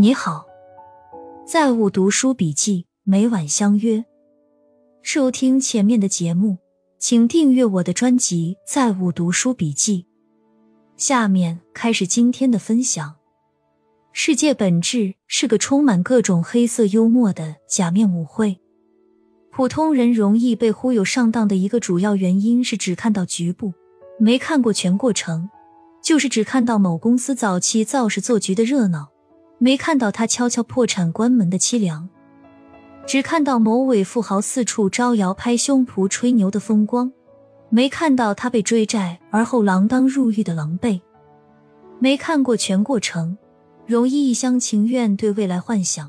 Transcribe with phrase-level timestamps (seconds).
[0.00, 0.46] 你好，
[1.44, 4.04] 在物读书笔记每晚相约
[5.02, 6.58] 收听前面的节目，
[7.00, 10.02] 请订阅我的专辑《在物读书笔记》。
[10.96, 13.16] 下面开始今天的分享。
[14.12, 18.60] 世界本质是个充满各种黑色幽默的假面舞会。
[19.50, 23.74] 普通人容易被忽悠上当的一个主要原因是只看到局部，
[24.20, 25.50] 没看过全过程，
[26.00, 29.08] 就是只看到某公司早期造势做局的热闹。
[29.58, 32.08] 没看到他悄悄破产关门的凄凉，
[33.06, 37.12] 只看到某位富豪四处招摇、拍胸脯吹牛的风光，
[37.68, 41.00] 没看到他被追债而后锒铛入狱的狼狈。
[41.98, 43.36] 没看过全过程，
[43.84, 46.08] 容易一厢情愿对未来幻想，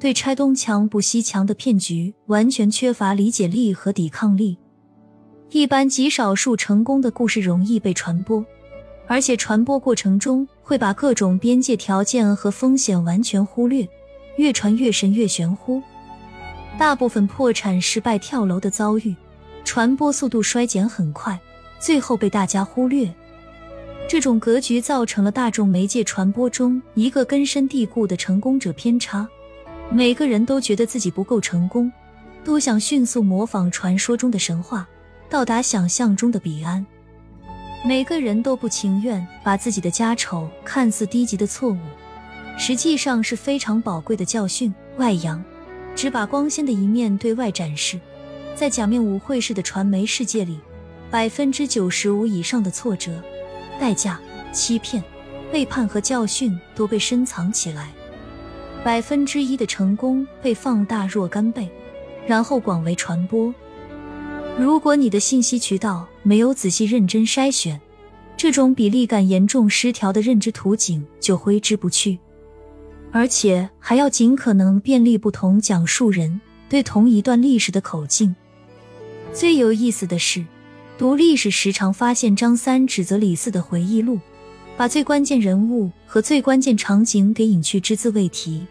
[0.00, 4.58] 对拆东墙补西墙的骗局完全缺乏理解力和抵抗力。
[5.50, 8.44] 一般极少数成功的故事容易被传播。
[9.06, 13.88] 而且传播过程中会把各种边界条件和风险完全忽略，
[14.36, 15.82] 越传越神越玄乎。
[16.78, 19.12] 大部分破产、失败、跳楼的遭遇，
[19.64, 21.36] 传播速度衰减很快，
[21.80, 23.12] 最后被大家忽略。
[24.06, 29.28] 这种格局造成了大众媒介传播中一个根深蒂固的成功者偏差。
[29.90, 31.92] 每个人都觉得自己不够成功，
[32.44, 34.88] 都想迅速模仿传说中的神话，
[35.28, 36.86] 到达想象中的彼岸。
[37.82, 41.78] 每个人都不情愿把自己的家丑看似低级的错误，
[42.58, 44.72] 实际上是非常宝贵的教训。
[44.98, 45.42] 外扬，
[45.96, 47.98] 只把光鲜的一面对外展示，
[48.54, 50.60] 在假面舞会式的传媒世界里，
[51.10, 53.22] 百分之九十五以上的挫折、
[53.80, 54.20] 代价、
[54.52, 55.02] 欺骗、
[55.50, 57.88] 背叛和教训都被深藏起来，
[58.84, 61.66] 百分之一的成功被放大若干倍，
[62.26, 63.54] 然后广为传播。
[64.60, 67.80] 如果你的信息渠道没有仔细认真筛选，
[68.36, 72.18] 这种比例感严重失调的认知图景就挥之不去，
[73.10, 78.36] 而且还要尽可能便利不同讲述人对同一段历史的口径。
[79.32, 80.44] 最有意思的是，
[80.98, 84.20] 读历史时常发现张三指责李四的回忆录，
[84.76, 88.66] 把最关键人物和最关键场景给隐去，只字未提，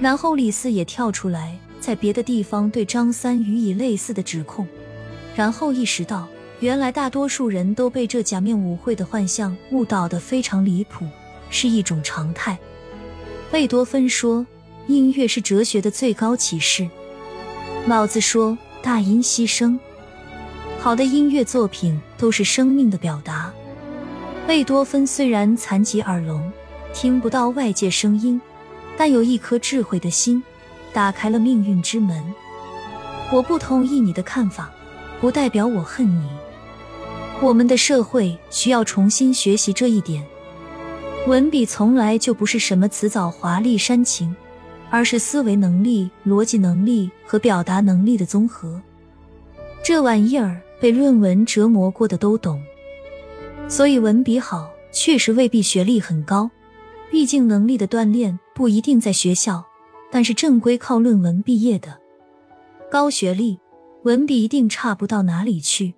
[0.00, 1.58] 然后李四也跳出来。
[1.80, 4.66] 在别的地方对张三予以类似的指控，
[5.34, 6.28] 然后意识到，
[6.60, 11.06] 原来大多数人都被这假面舞会的幻象误导的非常离谱，
[11.50, 12.58] 是一种常态。
[13.50, 14.46] 贝多芬说，
[14.86, 16.88] 音乐是哲学的最高启示。
[17.86, 19.78] 老子说，大音希声。
[20.80, 23.52] 好的音乐作品都是生命的表达。
[24.46, 26.52] 贝多芬虽然残疾耳聋，
[26.92, 28.40] 听不到外界声音，
[28.96, 30.42] 但有一颗智慧的心。
[30.92, 32.22] 打开了命运之门。
[33.30, 34.70] 我不同意你的看法，
[35.20, 36.28] 不代表我恨你。
[37.40, 40.24] 我们的社会需要重新学习这一点。
[41.26, 44.34] 文笔从来就不是什么辞藻华丽煽情，
[44.90, 48.80] 而是思维能力、逻辑能力和表达能力的综合。
[49.84, 52.60] 这玩意儿被论文折磨过的都懂。
[53.68, 56.50] 所以文笔好，确实未必学历很高。
[57.10, 59.64] 毕竟能力的锻炼不一定在学校。
[60.10, 62.00] 但是正规靠论文毕业的，
[62.90, 63.58] 高学历，
[64.04, 65.94] 文笔一定差不到哪里去。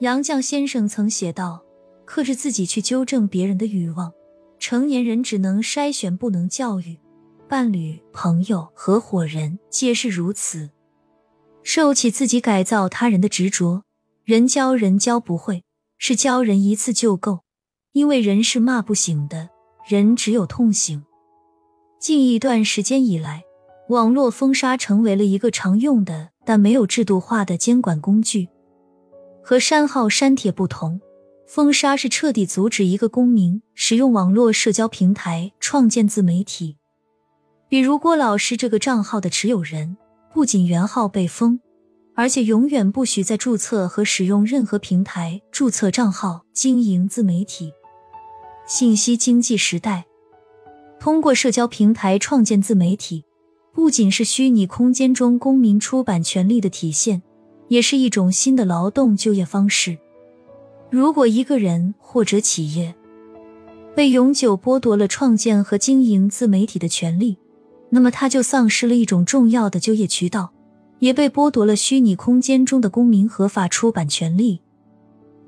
[0.00, 1.62] 杨绛先生曾写道
[2.04, 4.12] ：“克制自己去纠正别人的欲望，
[4.58, 6.98] 成年人只能筛选，不能教育。
[7.48, 10.70] 伴侣、朋友、合伙人皆是如此。
[11.62, 13.84] 受起自己改造他人的执着，
[14.24, 15.62] 人教人教不会，
[15.96, 17.40] 是教人一次就够。
[17.92, 19.50] 因为人是骂不醒的，
[19.86, 21.04] 人只有痛醒。”
[22.02, 23.44] 近一段时间以来，
[23.88, 28.48] 网络封杀成为了一个常用的但没有制度化的监管工具。
[29.40, 31.00] 和删号删帖不同，
[31.46, 36.76] 封杀是彻底阻止一个公民使用网络社交平台创建自媒体。
[37.68, 39.96] 比如郭老师这个账号的持有人，
[40.34, 41.60] 不仅原号被封，
[42.16, 47.72] 而且永远不许再注册和使用任何平台注册账号经营自媒体。
[48.66, 50.06] 信息经济时代。
[51.02, 53.24] 通过社交平台创建自媒体，
[53.74, 57.20] 不仅是虚拟空间中公民出版权利的体现，
[57.66, 59.98] 也是一种新的劳动就业方式。
[60.90, 62.94] 如果一个人或者企业
[63.96, 67.36] 被永久剥夺了创建和经营自媒体的权利，
[67.90, 70.52] 那么他就丧失了一种重要的就业渠道，
[71.00, 74.60] 也被剥夺了虚拟空间中的公民合法出版权利。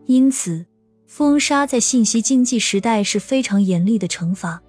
[0.06, 0.66] 因此，
[1.06, 4.60] 封杀在信息经济时代是非常严厉的惩罚。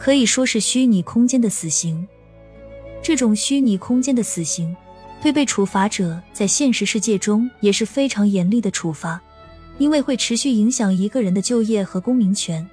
[0.00, 2.08] 可以说是虚拟空间的死刑。
[3.02, 4.74] 这种虚拟空间的死刑，
[5.20, 9.20] 对被处罚者在现实世界中也是非常严厉的处罚，
[9.76, 12.66] 因为会持续影响一个人的就业和公民权。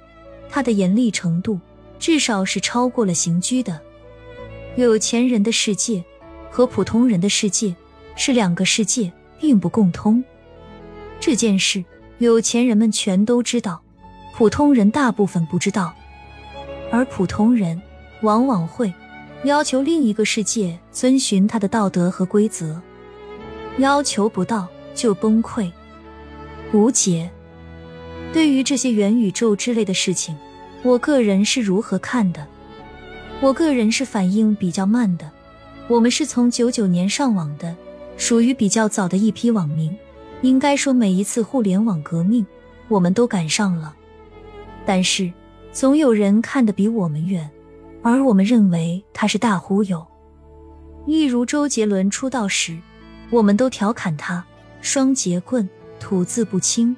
[0.48, 1.60] 它的严厉程度
[1.98, 3.78] 至少是超过了刑拘的。
[4.76, 6.02] 有钱人的世界
[6.50, 7.76] 和普通人的世界
[8.16, 10.24] 是两个世界，并不共通。
[11.20, 11.84] 这件事，
[12.20, 13.82] 有钱人们全都知道，
[14.34, 15.94] 普通人大部分不知道，
[16.90, 17.80] 而普通人
[18.22, 18.92] 往往会
[19.44, 22.80] 要求另一个世界遵循他的道德和规则，
[23.78, 25.70] 要求不到就崩溃。
[26.72, 27.30] 无解。
[28.32, 30.36] 对于这些元宇宙之类的事情，
[30.82, 32.46] 我个人是如何看的？
[33.40, 35.30] 我个人是反应比较慢的。
[35.86, 37.74] 我们是从九九年上网的，
[38.16, 39.96] 属于比较早的一批网民。
[40.42, 42.46] 应该说，每一次互联网革命，
[42.88, 43.94] 我们都赶上了。
[44.84, 45.32] 但是，
[45.78, 47.48] 总有人看得比我们远，
[48.02, 50.04] 而我们认为他是大忽悠。
[51.06, 52.76] 例如周杰伦出道时，
[53.30, 54.44] 我们都调侃他
[54.80, 55.70] 双节棍、
[56.00, 56.96] 吐字不清。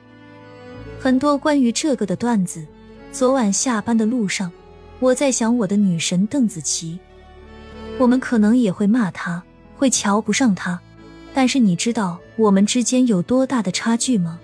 [0.99, 2.67] 很多关于这个的段子。
[3.12, 4.50] 昨晚下班的路上，
[4.99, 6.99] 我在想我的女神邓紫棋。
[7.99, 9.43] 我们可能也会骂她，
[9.77, 10.81] 会瞧不上她。
[11.35, 14.41] 但是你知道我们之间有多大的差距吗？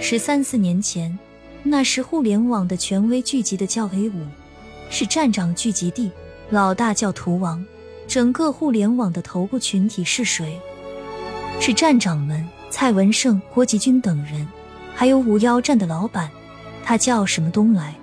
[0.00, 1.16] 十三四年前，
[1.62, 4.26] 那时互联网的权威聚集的叫 A 五，
[4.90, 6.10] 是站长聚集地，
[6.50, 7.64] 老大叫图王。
[8.06, 10.58] 整个互联网的头部群体是谁？
[11.60, 14.48] 是站长们，蔡文胜、郭吉军等人，
[14.94, 16.30] 还有五幺站的老板，
[16.82, 17.94] 他叫什么东来？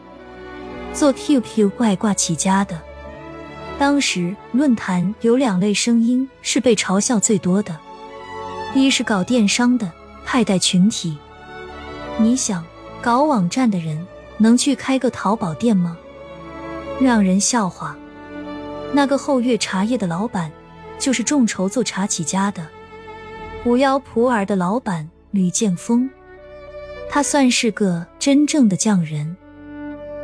[0.94, 2.80] 做 QQ 外挂起家的。
[3.80, 7.76] 当时论坛有两类声音是被嘲笑最多的，
[8.76, 9.92] 一是搞电商的
[10.24, 11.18] 派代群体。
[12.20, 12.64] 你想，
[13.06, 14.04] 搞网站的人
[14.40, 15.96] 能去开个淘宝店吗？
[17.00, 17.96] 让人笑话。
[18.94, 20.52] 那个后月茶叶的老板，
[20.98, 22.68] 就是众筹做茶起家的。
[23.64, 26.10] 五幺普洱的老板吕建峰，
[27.08, 29.38] 他算是个真正的匠人。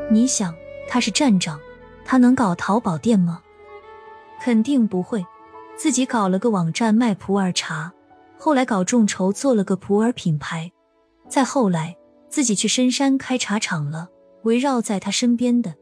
[0.10, 0.52] 你想，
[0.90, 1.60] 他是站长。
[2.04, 3.44] 他能搞淘宝店吗？
[4.42, 5.24] 肯定不会。
[5.78, 7.94] 自己搞了个网站卖普洱茶，
[8.40, 10.72] 后来搞众筹做了个普洱品牌，
[11.30, 11.96] 再后来
[12.32, 14.10] 自己去深山开茶厂了。
[14.44, 15.76] 围绕在他身边的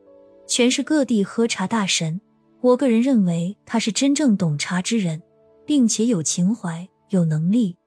[0.46, 2.19] 全是各地喝茶大神。
[2.60, 5.22] 我个人认为他是真正懂茶之人，
[5.66, 7.78] 并且有情怀、有能力。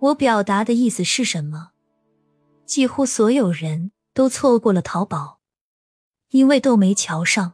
[0.00, 1.70] 我表达的意思是什么？
[2.66, 5.38] 几乎所有人都错过了淘宝。
[6.30, 7.52] 因为都没瞧上，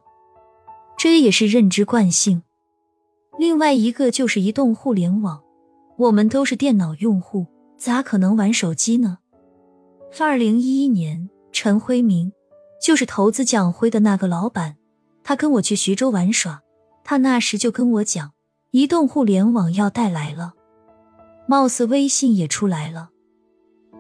[0.97, 2.43] 这也是认知惯性。
[3.39, 5.43] 另外一个就是移动互联网，
[5.99, 9.19] 我们都是电脑用户，咋可能玩手机呢？
[10.19, 12.33] 二零一一年，陈辉明
[12.83, 14.77] 就是投资蒋辉的那个老板，
[15.23, 16.61] 他跟我去徐州玩耍，
[17.05, 18.33] 他那时就跟我讲，
[18.73, 20.53] 移动互联网要带来了，
[21.47, 23.11] 貌似微信也出来了。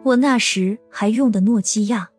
[0.02, 2.10] 我那时还用的诺基亚。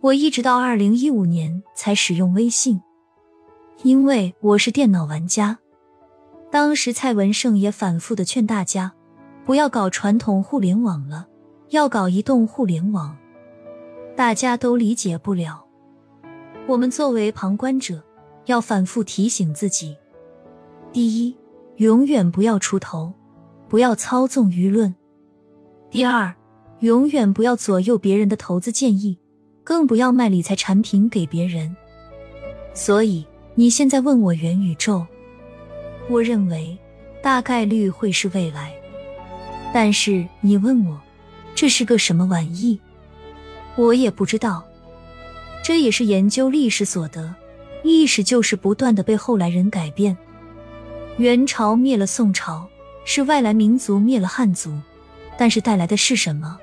[0.00, 2.80] 我一直到二零一五年才使用微信，
[3.84, 5.58] 因为我是电脑玩家。
[6.50, 8.92] 当时蔡文胜也反复的劝大家
[9.44, 11.26] 不要搞传统互联网了，
[11.74, 13.16] 要搞移动互联网。
[14.14, 15.66] 大家都理解不了。
[16.68, 18.00] 我们作为旁观者，
[18.46, 19.96] 要反复提醒自己：
[20.92, 21.36] 第一，
[21.78, 23.12] 永远不要出头，
[23.68, 24.94] 不要操纵舆论；
[25.90, 26.32] 第二，
[26.78, 29.18] 永远不要左右别人的投资建议。
[29.64, 31.74] 更不要卖理财产品给别人。
[32.74, 35.04] 所以你现在问我元宇宙，
[36.08, 36.78] 我认为
[37.22, 38.74] 大概率会是未来。
[39.72, 41.00] 但是你问我
[41.54, 42.80] 这是个什么玩意，
[43.76, 44.64] 我也不知道。
[45.62, 47.34] 这也是研究历史所得，
[47.82, 50.16] 历史就是不断的被后来人改变。
[51.16, 52.68] 元朝灭了宋朝，
[53.04, 54.76] 是外来民族灭了汉族，
[55.38, 56.58] 但是带来的是什么？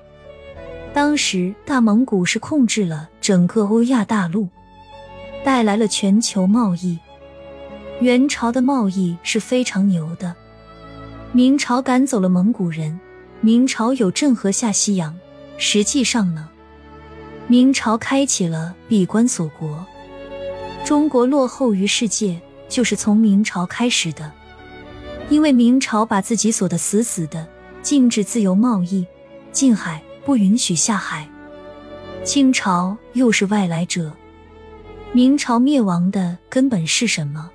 [0.93, 4.49] 当时，大蒙古是控制了整个欧亚大陆，
[5.43, 6.99] 带来了全球贸易。
[8.01, 10.35] 元朝的贸易是非常牛的。
[11.31, 12.99] 明朝赶走了蒙古人，
[13.41, 15.17] 明朝有郑和下西洋。
[15.57, 16.49] 实际上呢，
[17.47, 19.85] 明朝开启了闭关锁国。
[20.85, 24.31] 中国落后于世界，就是从明朝开始的。
[25.29, 27.47] 因为明朝把自己锁得死死的，
[27.81, 29.05] 禁止自由贸易，
[29.51, 30.01] 禁海。
[30.23, 31.27] 不允许下海。
[32.23, 34.13] 清朝又是外来者。
[35.13, 37.49] 明朝灭亡的根本是什么？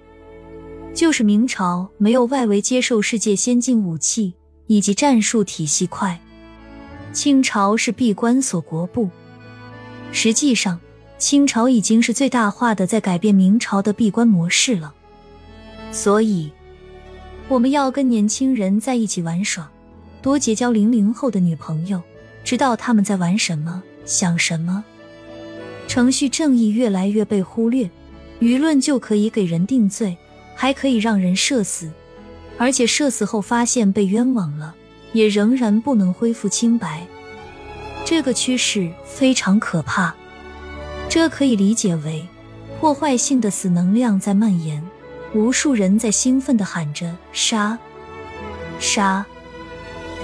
[0.92, 4.34] 就是明朝没有外围接受世界先进武器
[4.66, 6.20] 以及战术体系快。
[7.12, 9.08] 清朝是闭关锁国部。
[10.12, 10.78] 实际上，
[11.18, 14.94] 清朝已经是最大化的在改变明朝的闭关模式了。
[15.90, 16.52] 所以，
[17.48, 19.70] 我们要跟年轻人在一起玩耍，
[20.20, 22.02] 多结交零零后的女朋友。
[22.44, 24.84] 知道他们在玩什么，想什么。
[25.88, 27.90] 程序正义越来越被忽略，
[28.40, 30.16] 舆论就可以给人定罪，
[30.54, 31.90] 还可以让人社死，
[32.58, 34.74] 而且社死后发现被冤枉了，
[35.12, 37.06] 也仍然不能恢复清白。
[38.04, 40.14] 这个趋势非常可怕，
[41.08, 42.26] 这可以理解为
[42.80, 44.82] 破坏性的死能量在蔓延，
[45.34, 47.78] 无数人在兴奋地喊着“杀，
[48.78, 49.26] 杀，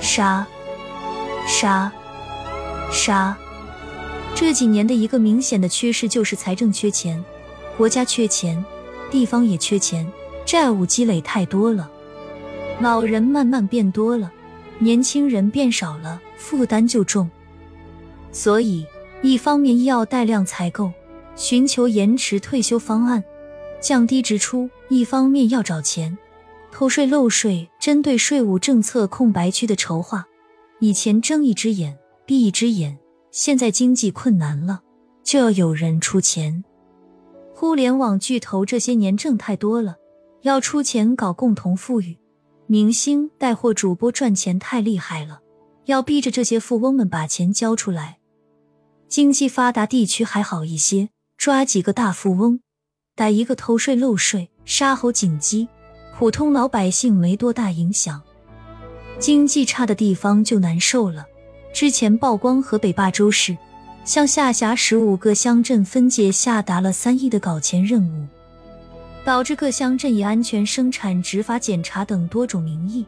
[0.01, 0.47] 杀，
[1.47, 1.93] 杀，
[2.91, 3.37] 杀”。
[4.35, 7.23] 这几年的一个明显的趋势就是财政缺钱，
[7.77, 8.65] 国家缺钱，
[9.11, 10.11] 地方也缺钱，
[10.47, 11.91] 债务积累太多了，
[12.83, 14.33] 老人慢慢变多了，
[14.81, 17.31] 年轻人变少了，负担就重。
[18.33, 18.85] 所以，
[19.23, 20.91] 一方面要带量采购，
[21.37, 23.23] 寻求延迟退休方案，
[23.81, 26.19] 降低支出；一方面要找钱，
[26.73, 30.27] 偷税漏税，针对税务政策空白区的筹划。
[30.81, 31.97] 以前睁一只眼
[32.27, 32.99] 闭一只眼，
[33.31, 34.81] 现在经济困难了，
[35.23, 36.65] 就要有人出钱。
[37.55, 39.95] 互联网巨头这些年挣太多了，
[40.41, 42.17] 要出钱搞共同富裕。
[42.66, 45.40] 明星带货主播赚钱太厉害了，
[45.85, 48.19] 要逼着这些富翁们把钱交出来。
[49.09, 52.61] 经济发达地区还好一些，抓几个大富翁，
[53.14, 55.69] 逮一个偷税漏税，杀猴紧鸡，
[56.16, 58.23] 普通老百姓没多大影响。
[59.19, 61.26] 经济差的地方就难受了。
[61.75, 63.57] 之前曝光河北霸州市
[64.04, 68.26] 向下辖十五个乡镇分界下达了三亿的搞钱任务，
[69.25, 73.07] 导致各乡镇以安全生产、执法检查等多种名义，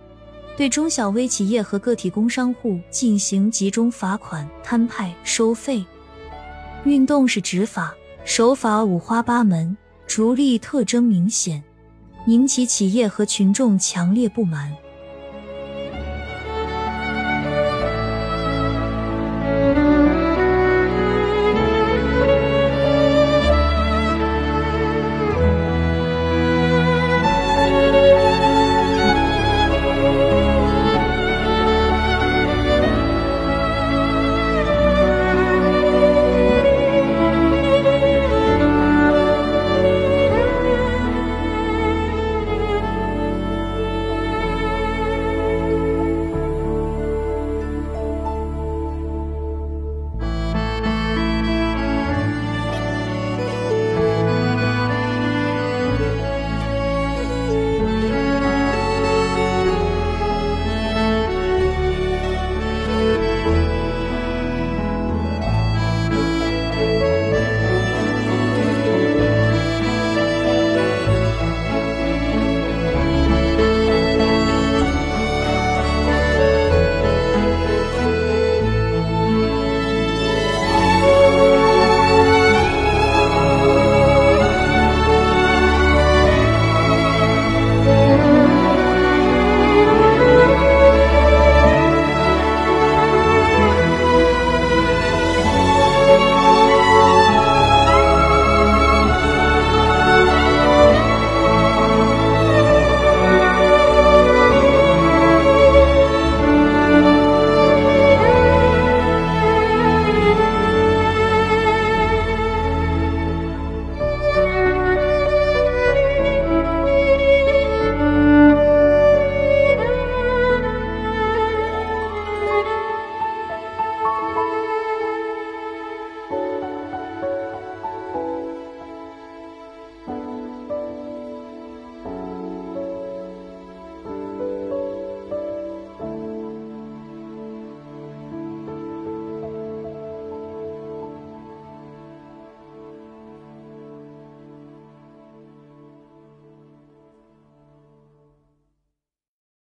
[0.56, 5.84] 对中小微企业和个体工商户进行集中罚款、摊派收费。
[6.84, 7.94] 运动是执法
[8.24, 11.62] 手法五花八门，逐利特征明显，
[12.26, 14.72] 引起企业和群众强烈不满。